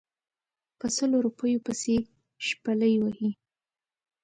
[0.79, 1.95] په سلو روپیو پسې
[2.47, 3.31] شپلۍ وهلې.